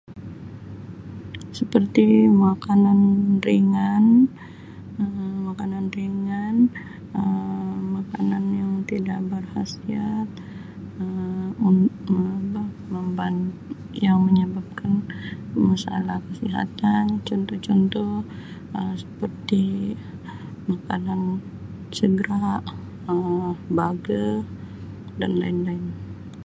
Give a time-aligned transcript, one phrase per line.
[1.57, 2.05] Seperti
[2.45, 2.99] makanan
[3.45, 4.05] ringan
[5.03, 6.55] Um makanan ringan,
[7.19, 10.27] Um makanan yang tidak berkhasiat,
[10.97, 11.85] Um
[14.05, 14.93] yang menyebabkan
[15.69, 18.13] masalah kesihatan contoh-contoh
[18.77, 19.65] Um seperti
[20.71, 21.21] makanan
[21.97, 22.49] segera,
[23.11, 23.45] Um
[23.77, 24.31] burger
[25.21, 25.85] dan lain-lain.